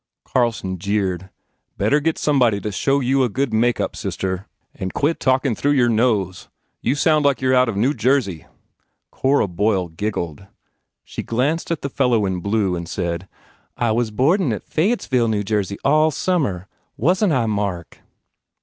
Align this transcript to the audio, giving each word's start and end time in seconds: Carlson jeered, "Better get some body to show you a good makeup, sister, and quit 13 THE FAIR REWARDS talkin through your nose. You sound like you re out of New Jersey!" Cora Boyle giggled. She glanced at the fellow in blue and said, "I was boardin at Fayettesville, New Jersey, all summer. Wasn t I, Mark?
Carlson 0.25 0.79
jeered, 0.79 1.29
"Better 1.77 1.99
get 1.99 2.17
some 2.17 2.39
body 2.39 2.59
to 2.59 2.71
show 2.71 3.01
you 3.01 3.21
a 3.21 3.29
good 3.29 3.53
makeup, 3.53 3.95
sister, 3.95 4.47
and 4.73 4.95
quit 4.95 5.19
13 5.19 5.19
THE 5.19 5.25
FAIR 5.27 5.29
REWARDS 5.29 5.41
talkin 5.43 5.55
through 5.55 5.71
your 5.77 5.89
nose. 5.89 6.49
You 6.81 6.95
sound 6.95 7.23
like 7.23 7.39
you 7.39 7.51
re 7.51 7.55
out 7.55 7.69
of 7.69 7.77
New 7.77 7.93
Jersey!" 7.93 8.47
Cora 9.11 9.47
Boyle 9.47 9.89
giggled. 9.89 10.47
She 11.03 11.21
glanced 11.21 11.69
at 11.69 11.83
the 11.83 11.89
fellow 11.91 12.25
in 12.25 12.39
blue 12.39 12.75
and 12.75 12.89
said, 12.89 13.27
"I 13.77 13.91
was 13.91 14.09
boardin 14.09 14.51
at 14.53 14.67
Fayettesville, 14.67 15.29
New 15.29 15.43
Jersey, 15.43 15.77
all 15.85 16.09
summer. 16.09 16.67
Wasn 16.97 17.29
t 17.29 17.35
I, 17.35 17.45
Mark? 17.45 17.99